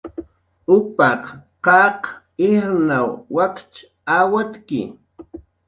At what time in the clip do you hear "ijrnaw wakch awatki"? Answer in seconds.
2.49-4.79